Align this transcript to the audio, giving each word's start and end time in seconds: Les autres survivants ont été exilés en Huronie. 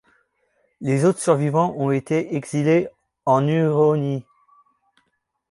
Les 0.79 1.05
autres 1.05 1.19
survivants 1.19 1.75
ont 1.77 1.91
été 1.91 2.35
exilés 2.35 2.87
en 3.27 3.47
Huronie. 3.47 4.23